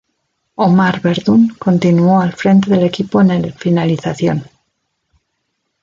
Omar 0.55 0.99
Verdún 0.99 1.49
continuó 1.59 2.21
al 2.21 2.33
frente 2.33 2.71
del 2.71 2.85
equipo 2.85 3.21
en 3.21 3.29
el 3.29 3.53
Finalización. 3.53 4.41